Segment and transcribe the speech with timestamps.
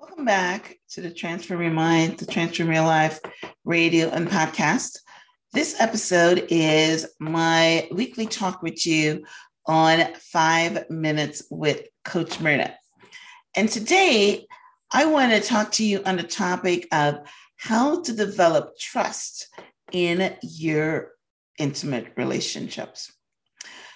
[0.00, 3.20] Welcome back to the Transform Your Mind, the Transform Your Life
[3.66, 4.96] radio and podcast.
[5.52, 9.26] This episode is my weekly talk with you
[9.66, 12.74] on five minutes with Coach Myrna.
[13.54, 14.46] And today,
[14.90, 17.18] I want to talk to you on the topic of
[17.56, 19.48] how to develop trust
[19.92, 21.10] in your
[21.58, 23.12] intimate relationships.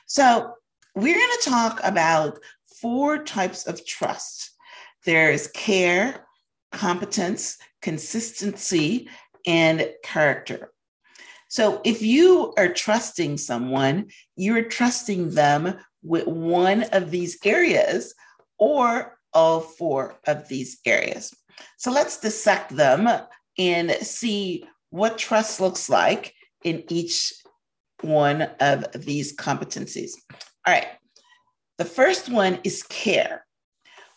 [0.04, 0.52] So,
[0.94, 2.40] we're going to talk about
[2.78, 4.50] four types of trust
[5.04, 6.26] there's care,
[6.72, 9.08] competence, consistency,
[9.46, 10.72] and character.
[11.48, 18.14] So if you are trusting someone, you're trusting them with one of these areas
[18.58, 21.32] or all four of these areas.
[21.76, 23.08] So let's dissect them
[23.58, 27.32] and see what trust looks like in each
[28.00, 30.12] one of these competencies.
[30.66, 30.86] All right.
[31.78, 33.43] The first one is care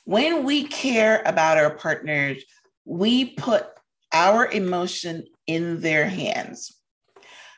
[0.07, 2.41] when we care about our partners,
[2.85, 3.67] we put
[4.13, 6.73] our emotion in their hands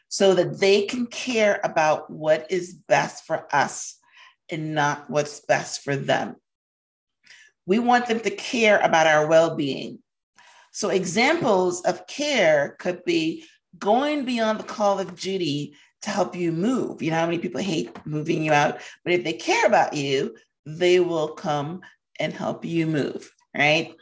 [0.08, 4.00] so that they can care about what is best for us
[4.50, 6.38] and not what's best for them.
[7.68, 10.00] We want them to care about our well being.
[10.72, 13.46] So, examples of care could be
[13.78, 17.04] going beyond the call of duty to help you move.
[17.04, 18.80] You know how many people hate moving you out?
[19.04, 21.82] But if they care about you, they will come
[22.20, 23.96] and help you move, right?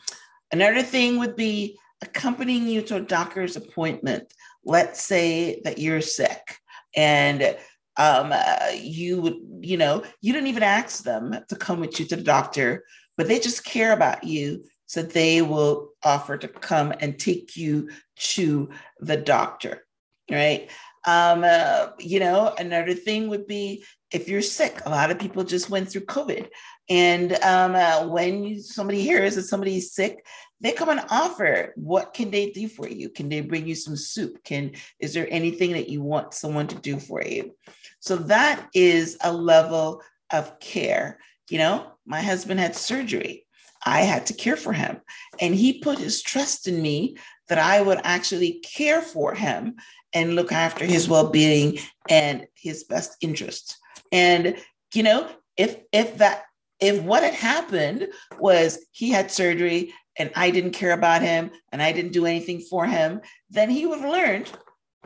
[0.51, 4.33] Another thing would be accompanying you to a doctor's appointment.
[4.63, 6.57] Let's say that you're sick
[6.95, 7.57] and
[7.97, 12.05] um, uh, you would, you know, you don't even ask them to come with you
[12.07, 12.83] to the doctor,
[13.17, 14.63] but they just care about you.
[14.85, 19.85] So they will offer to come and take you to the doctor,
[20.31, 20.69] right?
[21.05, 24.81] Um, uh, you know, another thing would be if you're sick.
[24.85, 26.49] A lot of people just went through COVID.
[26.89, 30.25] And um, uh, when somebody hears that somebody's sick,
[30.59, 31.73] they come and offer.
[31.75, 33.09] What can they do for you?
[33.09, 34.43] Can they bring you some soup?
[34.43, 37.55] Can is there anything that you want someone to do for you?
[37.99, 41.19] So that is a level of care.
[41.49, 43.45] You know, my husband had surgery.
[43.85, 45.01] I had to care for him,
[45.39, 47.17] and he put his trust in me
[47.49, 49.75] that I would actually care for him
[50.13, 51.79] and look after his well-being
[52.09, 53.77] and his best interest.
[54.11, 54.57] And
[54.93, 56.43] you know, if if that
[56.79, 58.07] if what had happened
[58.39, 62.61] was he had surgery and I didn't care about him and I didn't do anything
[62.61, 64.51] for him, then he would have learned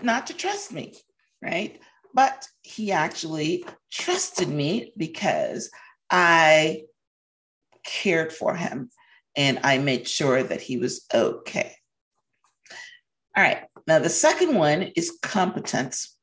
[0.02, 0.96] not to trust me,
[1.42, 1.80] right?
[2.14, 5.70] But he actually trusted me because
[6.10, 6.84] I
[7.84, 8.90] cared for him
[9.36, 11.76] and I made sure that he was okay.
[13.36, 13.64] All right.
[13.88, 16.18] Now, the second one is competence.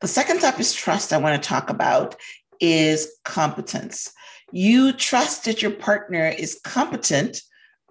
[0.00, 2.16] The second type is trust I want to talk about
[2.60, 4.12] is competence.
[4.52, 7.42] You trust that your partner is competent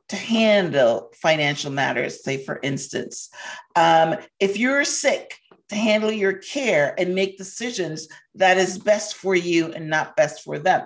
[0.10, 3.30] to handle financial matters, say, for instance.
[3.76, 5.36] Um, if you're sick,
[5.72, 10.44] to handle your care and make decisions that is best for you and not best
[10.44, 10.86] for them.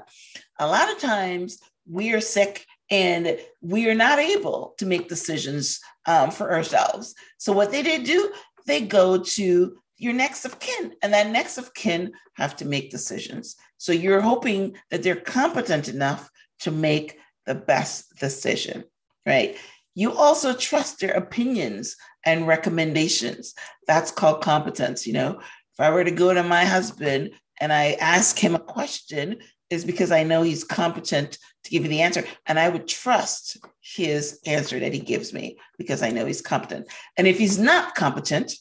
[0.59, 1.59] A lot of times
[1.89, 7.15] we are sick and we are not able to make decisions um, for ourselves.
[7.37, 8.31] So what they did do,
[8.67, 12.91] they go to your next of kin, and that next of kin have to make
[12.91, 13.55] decisions.
[13.77, 16.29] So you're hoping that they're competent enough
[16.59, 18.83] to make the best decision,
[19.25, 19.57] right?
[19.93, 21.95] You also trust their opinions
[22.25, 23.53] and recommendations.
[23.87, 25.07] That's called competence.
[25.07, 27.31] You know, if I were to go to my husband
[27.61, 29.37] and I ask him a question,
[29.69, 32.23] is because I know he's competent to give me the answer.
[32.45, 36.87] And I would trust his answer that he gives me because I know he's competent.
[37.17, 38.53] And if he's not competent,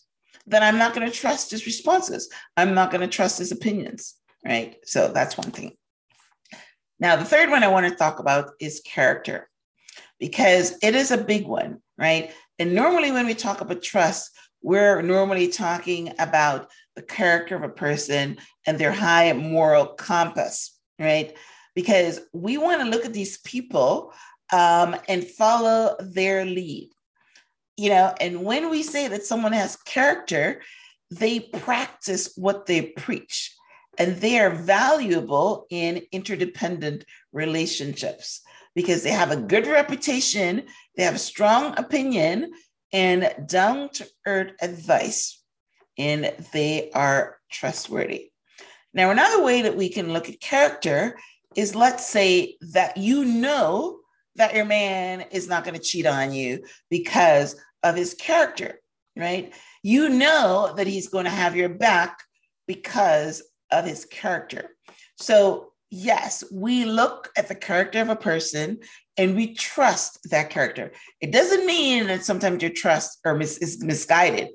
[0.46, 2.30] then I'm not going to trust his responses.
[2.56, 4.76] I'm not going to trust his opinions, right?
[4.84, 5.76] So that's one thing.
[7.00, 9.48] Now, the third one I want to talk about is character
[10.18, 12.32] because it is a big one, right?
[12.58, 14.30] And normally when we talk about trust,
[14.62, 21.36] we're normally talking about the character of a person and their high moral compass, right?
[21.74, 24.12] Because we want to look at these people
[24.52, 26.90] um, and follow their lead
[27.76, 30.62] you know, and when we say that someone has character,
[31.10, 33.54] they practice what they preach
[33.98, 38.42] and they are valuable in interdependent relationships
[38.74, 40.64] because they have a good reputation,
[40.96, 42.52] they have a strong opinion
[42.92, 45.42] and down to earth advice,
[45.98, 48.30] and they are trustworthy.
[48.94, 51.18] Now, another way that we can look at character
[51.56, 53.98] is let's say that you know
[54.36, 58.80] that your man is not going to cheat on you because of his character,
[59.16, 59.52] right?
[59.82, 62.18] You know that he's going to have your back
[62.66, 64.70] because of his character.
[65.16, 68.78] So yes, we look at the character of a person
[69.16, 70.92] and we trust that character.
[71.20, 74.48] It doesn't mean that sometimes your trust or is misguided,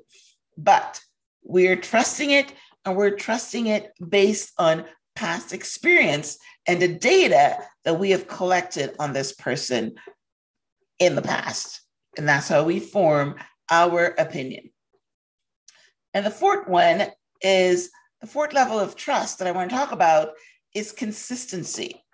[0.58, 1.00] but
[1.42, 2.52] we're trusting it
[2.84, 4.84] and we're trusting it based on
[5.14, 9.94] past experience and the data that we have collected on this person
[10.98, 11.82] in the past.
[12.16, 13.36] And that's how we form
[13.70, 14.70] our opinion.
[16.14, 17.06] And the fourth one
[17.42, 17.90] is
[18.20, 20.30] the fourth level of trust that I want to talk about
[20.74, 22.04] is consistency.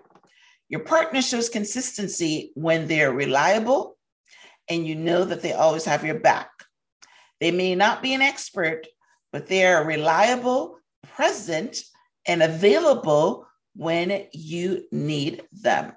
[0.69, 3.97] Your partner shows consistency when they're reliable
[4.69, 6.51] and you know that they always have your back.
[7.41, 8.87] They may not be an expert,
[9.33, 10.79] but they are reliable,
[11.15, 11.83] present,
[12.27, 15.93] and available when you need them.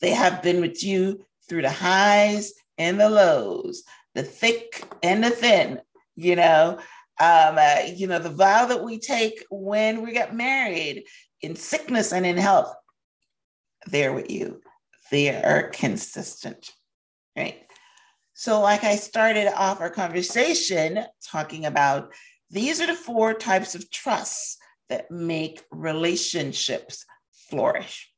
[0.00, 3.82] They have been with you through the highs and the lows,
[4.14, 5.80] the thick and the thin,
[6.16, 6.78] you know,
[7.20, 11.04] um, uh, you know, the vow that we take when we get married
[11.40, 12.74] in sickness and in health,
[13.86, 14.60] they're with you.
[15.10, 16.72] They are consistent,
[17.36, 17.62] right?
[18.34, 22.12] So, like I started off our conversation talking about,
[22.52, 24.58] these are the four types of trusts
[24.88, 27.06] that make relationships
[27.50, 28.12] flourish.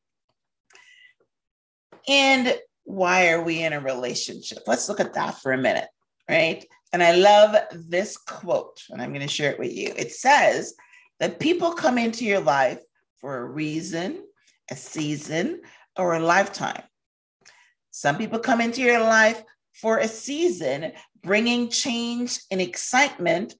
[2.08, 4.58] And why are we in a relationship?
[4.66, 5.88] Let's look at that for a minute,
[6.28, 6.66] right?
[6.92, 9.92] And I love this quote, and I'm going to share it with you.
[9.96, 10.74] It says
[11.20, 12.80] that people come into your life
[13.20, 14.22] for a reason,
[14.70, 15.62] a season,
[15.96, 16.82] or a lifetime.
[17.90, 19.42] Some people come into your life
[19.72, 20.92] for a season,
[21.22, 23.54] bringing change and excitement,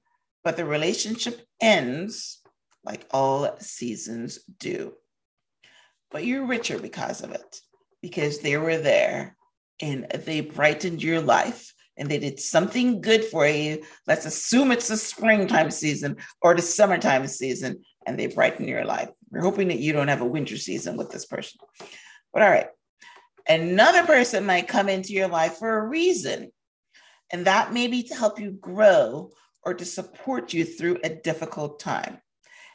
[0.45, 2.41] but the relationship ends
[2.85, 4.93] like all seasons do.
[6.11, 7.59] But you're richer because of it,
[8.01, 9.35] because they were there
[9.81, 13.83] and they brightened your life and they did something good for you.
[14.05, 19.09] Let's assume it's the springtime season or the summertime season, and they brighten your life.
[19.31, 21.59] We're hoping that you don't have a winter season with this person.
[22.33, 22.67] But all right,
[23.47, 26.51] another person might come into your life for a reason,
[27.31, 29.31] and that may be to help you grow
[29.65, 32.19] or to support you through a difficult time.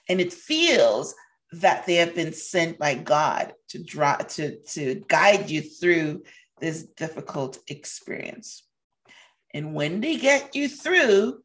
[0.09, 1.15] And it feels
[1.53, 6.23] that they have been sent by God to draw to, to guide you through
[6.61, 8.65] this difficult experience.
[9.55, 11.41] And when they get you through,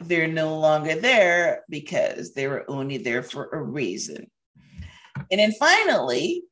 [0.00, 4.30] they're no longer there because they were only there for a reason.
[5.30, 6.42] And then finally,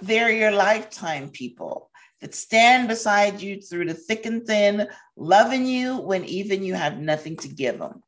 [0.00, 1.90] they're your lifetime people
[2.24, 6.98] that stand beside you through the thick and thin, loving you when even you have
[6.98, 8.02] nothing to give them.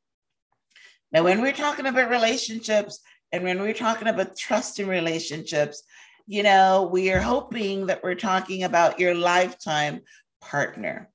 [1.12, 2.98] Now, when we're talking about relationships
[3.30, 5.82] and when we're talking about trust in relationships,
[6.26, 10.00] you know, we are hoping that we're talking about your lifetime
[10.40, 11.10] partner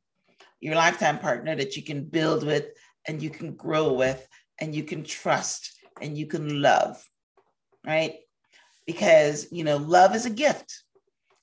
[0.62, 2.68] your lifetime partner that you can build with
[3.08, 4.26] and you can grow with
[4.60, 7.04] and you can trust and you can love,
[7.86, 8.16] right?
[8.86, 10.84] Because, you know, love is a gift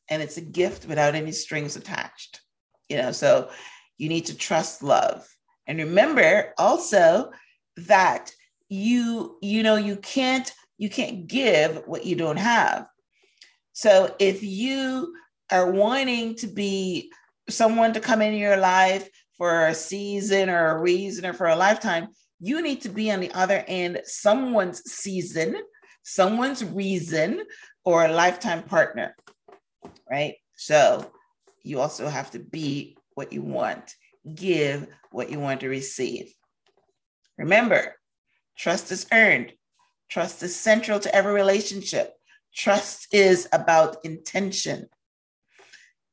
[0.08, 2.40] and it's a gift without any strings attached,
[2.88, 3.50] you know, so
[3.99, 5.28] you need to trust love.
[5.66, 7.31] And remember also
[7.76, 8.32] that
[8.69, 12.87] you, you know, you can't, you can't give what you don't have.
[13.72, 15.14] So if you
[15.50, 17.12] are wanting to be
[17.49, 21.56] someone to come into your life for a season or a reason or for a
[21.56, 22.08] lifetime,
[22.40, 25.56] you need to be on the other end, someone's season,
[26.02, 27.44] someone's reason,
[27.84, 29.14] or a lifetime partner,
[30.11, 30.35] right?
[30.56, 31.11] So
[31.62, 33.94] you also have to be what you want,
[34.34, 36.32] give what you want to receive.
[37.36, 37.94] Remember,
[38.56, 39.53] trust is earned.
[40.08, 42.15] Trust is central to every relationship.
[42.55, 44.89] Trust is about intention.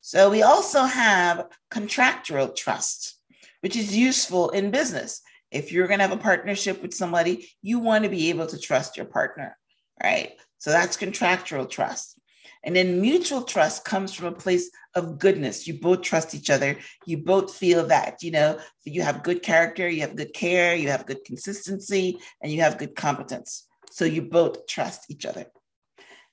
[0.00, 3.18] So we also have contractual trust,
[3.60, 5.22] which is useful in business.
[5.50, 8.58] If you're going to have a partnership with somebody, you want to be able to
[8.58, 9.56] trust your partner,
[10.02, 10.32] right?
[10.58, 12.20] So that's contractual trust.
[12.64, 15.66] And then mutual trust comes from a place of goodness.
[15.66, 16.76] You both trust each other.
[17.04, 20.88] You both feel that, you know, you have good character, you have good care, you
[20.88, 23.66] have good consistency, and you have good competence.
[23.90, 25.46] So you both trust each other.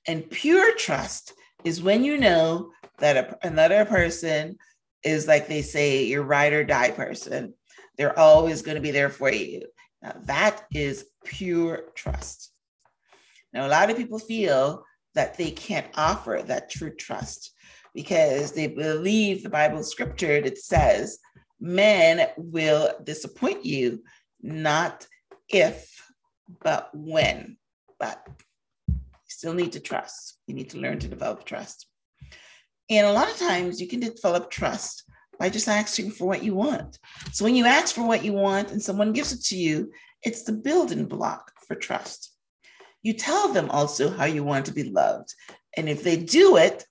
[0.08, 4.58] And pure trust is when you know that a, another person
[5.04, 7.54] is like they say, your ride or die person.
[7.98, 9.64] They're always going to be there for you.
[10.02, 12.52] Now, that is pure trust.
[13.54, 14.84] Now, a lot of people feel
[15.16, 17.54] that they can't offer that true trust
[17.94, 21.20] because they believe the Bible scripture that says
[21.60, 24.04] men will disappoint you,
[24.42, 25.08] not
[25.50, 25.90] if,
[26.62, 27.58] but when.
[28.00, 28.26] But
[28.88, 30.40] you still need to trust.
[30.48, 31.88] You need to learn to develop trust.
[32.90, 35.04] And a lot of times you can develop trust
[35.40, 37.00] by just asking for what you want.
[37.32, 39.92] So when you ask for what you want and someone gives it to you,
[40.22, 42.33] it's the building block for trust.
[43.04, 45.34] You tell them also how you want to be loved.
[45.78, 46.86] And if they do it,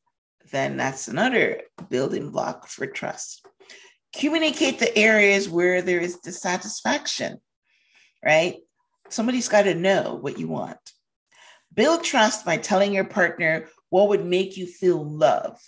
[0.51, 3.45] then that's another building block for trust.
[4.15, 7.39] Communicate the areas where there is dissatisfaction,
[8.23, 8.57] right?
[9.09, 10.79] Somebody's got to know what you want.
[11.75, 15.61] Build trust by telling your partner what would make you feel loved.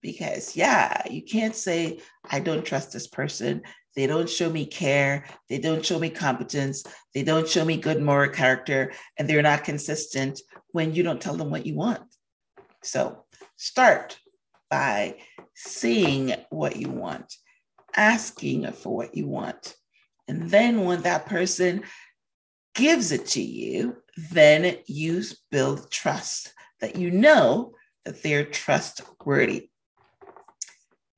[0.00, 3.62] Because, yeah, you can't say, I don't trust this person.
[3.94, 5.24] They don't show me care.
[5.48, 6.84] They don't show me competence.
[7.14, 11.36] They don't show me good moral character, and they're not consistent when you don't tell
[11.36, 12.02] them what you want.
[12.82, 13.24] So
[13.56, 14.18] start
[14.70, 15.16] by
[15.54, 17.34] seeing what you want,
[17.94, 19.76] asking for what you want.
[20.26, 21.82] And then when that person
[22.74, 23.98] gives it to you,
[24.30, 29.68] then you build trust that you know that they're trustworthy.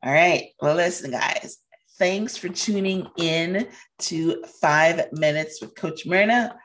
[0.02, 0.48] All right.
[0.60, 1.58] Well, listen, guys,
[1.98, 3.68] thanks for tuning in
[4.00, 6.56] to Five Minutes with Coach Myrna.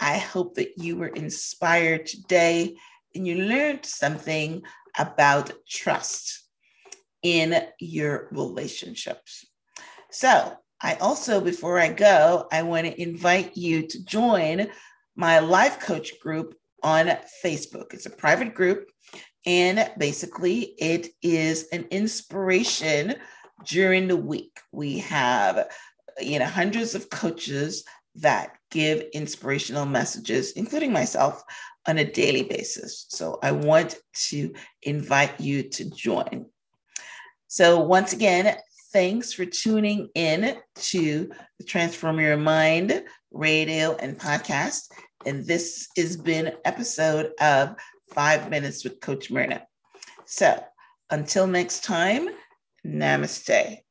[0.00, 2.76] I hope that you were inspired today
[3.14, 4.62] and you learned something
[4.96, 6.44] about trust
[7.22, 9.46] in your relationships.
[10.10, 14.68] So, I also, before I go, I want to invite you to join
[15.16, 16.54] my life coach group
[16.84, 17.10] on
[17.44, 17.94] Facebook.
[17.94, 18.86] It's a private group,
[19.44, 23.16] and basically, it is an inspiration
[23.64, 24.60] during the week.
[24.72, 25.68] We have,
[26.20, 27.84] you know, hundreds of coaches
[28.16, 31.42] that give inspirational messages, including myself,
[31.86, 33.06] on a daily basis.
[33.08, 33.96] So I want
[34.28, 36.46] to invite you to join.
[37.46, 38.54] So, once again,
[38.92, 44.90] thanks for tuning in to the Transform Your Mind radio and podcast.
[45.24, 47.74] And this has been episode of
[48.12, 49.66] Five Minutes with Coach Myrna.
[50.26, 50.62] So,
[51.10, 52.28] until next time,
[52.88, 53.84] namaste.